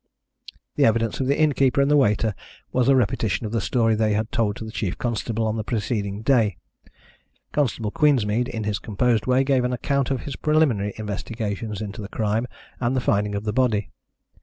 The 0.77 0.85
evidence 0.85 1.19
of 1.19 1.27
the 1.27 1.39
innkeeper 1.39 1.79
and 1.79 1.91
the 1.91 1.95
waiter 1.95 2.33
was 2.71 2.89
a 2.89 2.95
repetition 2.95 3.45
of 3.45 3.51
the 3.51 3.61
story 3.61 3.93
they 3.93 4.13
had 4.13 4.31
told 4.31 4.55
to 4.55 4.65
the 4.65 4.71
chief 4.71 4.97
constable 4.97 5.45
on 5.45 5.57
the 5.57 5.63
preceding 5.63 6.23
day. 6.23 6.57
Constable 7.51 7.91
Queensmead, 7.91 8.47
in 8.47 8.63
his 8.63 8.79
composed 8.79 9.27
way, 9.27 9.43
gave 9.43 9.63
an 9.63 9.73
account 9.73 10.09
of 10.09 10.21
his 10.21 10.35
preliminary 10.35 10.95
investigations 10.97 11.81
into 11.83 12.01
the 12.01 12.09
crime, 12.09 12.47
and 12.79 12.95
the 12.95 12.99
finding 12.99 13.35
of 13.35 13.43
the 13.43 13.53
body. 13.53 13.91